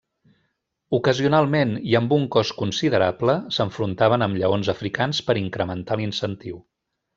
[0.97, 6.61] Ocasionalment, i amb un cost considerable, s'enfrontaven amb lleons africans per incrementar l'incentiu.